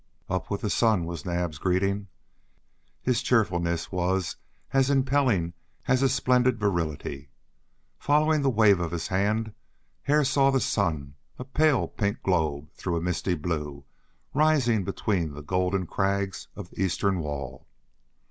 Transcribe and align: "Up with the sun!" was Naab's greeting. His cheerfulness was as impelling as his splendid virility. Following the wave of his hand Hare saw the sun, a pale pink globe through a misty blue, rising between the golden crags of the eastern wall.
"Up 0.27 0.49
with 0.49 0.61
the 0.61 0.69
sun!" 0.71 1.05
was 1.05 1.27
Naab's 1.27 1.59
greeting. 1.59 2.07
His 3.03 3.21
cheerfulness 3.21 3.91
was 3.91 4.35
as 4.73 4.89
impelling 4.89 5.53
as 5.87 6.01
his 6.01 6.11
splendid 6.11 6.57
virility. 6.57 7.29
Following 7.99 8.41
the 8.41 8.49
wave 8.49 8.79
of 8.79 8.89
his 8.89 9.09
hand 9.09 9.53
Hare 10.01 10.23
saw 10.23 10.49
the 10.49 10.59
sun, 10.59 11.13
a 11.37 11.45
pale 11.45 11.87
pink 11.87 12.23
globe 12.23 12.71
through 12.73 12.95
a 12.95 12.99
misty 12.99 13.35
blue, 13.35 13.83
rising 14.33 14.83
between 14.83 15.33
the 15.33 15.43
golden 15.43 15.85
crags 15.85 16.47
of 16.55 16.71
the 16.71 16.81
eastern 16.81 17.19
wall. 17.19 17.67